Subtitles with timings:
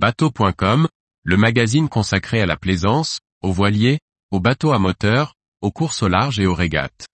[0.00, 0.86] Bateau.com,
[1.24, 3.98] le magazine consacré à la plaisance, aux voiliers,
[4.30, 7.08] aux bateaux à moteur, aux courses au large et aux régates.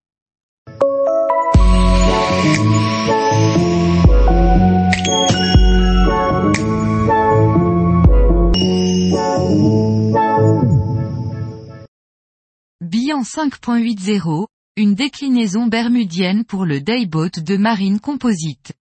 [12.82, 14.46] Bilan 5.80,
[14.76, 18.74] une déclinaison bermudienne pour le dayboat de Marine Composite.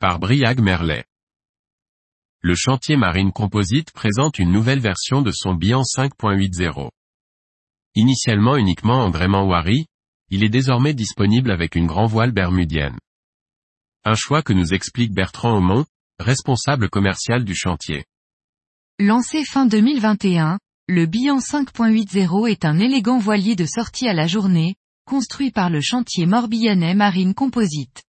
[0.00, 1.04] Par Briag Merlet.
[2.46, 6.90] Le chantier Marine Composite présente une nouvelle version de son Bilan 5.80.
[7.96, 9.86] Initialement uniquement en gréement Wari,
[10.30, 12.96] il est désormais disponible avec une grand voile bermudienne.
[14.04, 15.86] Un choix que nous explique Bertrand Aumont,
[16.20, 18.04] responsable commercial du chantier.
[19.00, 24.76] Lancé fin 2021, le Bihan 5.80 est un élégant voilier de sortie à la journée,
[25.04, 28.04] construit par le chantier Morbihanais Marine Composite.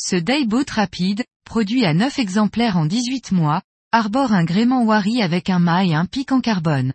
[0.00, 5.50] Ce dayboat rapide, produit à 9 exemplaires en 18 mois, arbore un gréement Wari avec
[5.50, 6.94] un mât et un pic en carbone.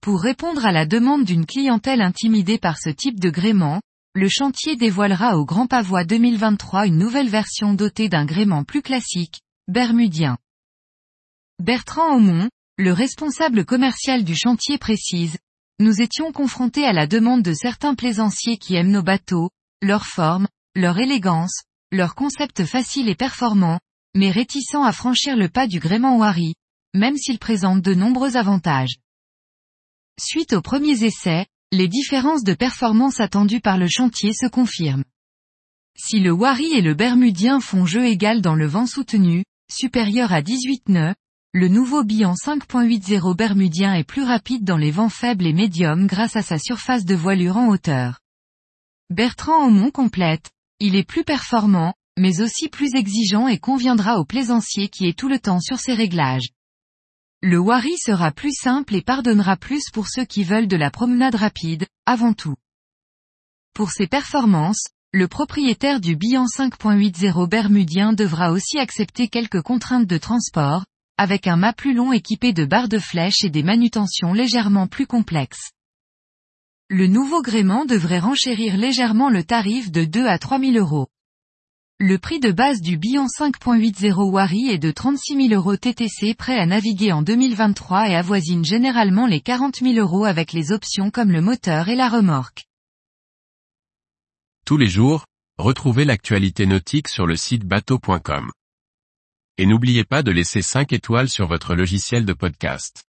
[0.00, 3.82] Pour répondre à la demande d'une clientèle intimidée par ce type de gréement,
[4.14, 9.42] le chantier dévoilera au Grand Pavois 2023 une nouvelle version dotée d'un gréement plus classique,
[9.70, 10.38] bermudien.
[11.62, 15.36] Bertrand Aumont, le responsable commercial du chantier précise,
[15.78, 19.50] nous étions confrontés à la demande de certains plaisanciers qui aiment nos bateaux,
[19.82, 23.80] leur forme, leur élégance, leur concept facile et performant,
[24.14, 26.54] mais réticents à franchir le pas du gréement Wari,
[26.94, 28.96] même s'il présente de nombreux avantages.
[30.20, 35.04] Suite aux premiers essais, les différences de performance attendues par le chantier se confirment.
[35.96, 40.42] Si le Wari et le Bermudien font jeu égal dans le vent soutenu, supérieur à
[40.42, 41.14] 18 nœuds,
[41.54, 46.36] le nouveau bilan 5.80 bermudien est plus rapide dans les vents faibles et médiums grâce
[46.36, 48.20] à sa surface de voilure en hauteur.
[49.10, 50.50] Bertrand Aumont complète,
[50.80, 55.28] il est plus performant, mais aussi plus exigeant et conviendra au plaisancier qui est tout
[55.28, 56.50] le temps sur ses réglages.
[57.42, 61.36] Le Wari sera plus simple et pardonnera plus pour ceux qui veulent de la promenade
[61.36, 62.56] rapide, avant tout.
[63.74, 70.18] Pour ses performances, le propriétaire du bilan 5.80 bermudien devra aussi accepter quelques contraintes de
[70.18, 70.84] transport,
[71.16, 75.06] avec un mât plus long équipé de barres de flèches et des manutentions légèrement plus
[75.06, 75.70] complexes.
[76.90, 81.08] Le nouveau gréement devrait renchérir légèrement le tarif de 2 à 3 000 euros.
[82.00, 86.58] Le prix de base du Bihan 5.80 Wari est de 36 000 euros TTC prêt
[86.58, 91.30] à naviguer en 2023 et avoisine généralement les 40 000 euros avec les options comme
[91.30, 92.64] le moteur et la remorque.
[94.64, 95.26] Tous les jours,
[95.58, 98.50] retrouvez l'actualité nautique sur le site bateau.com.
[99.58, 103.07] Et n'oubliez pas de laisser 5 étoiles sur votre logiciel de podcast.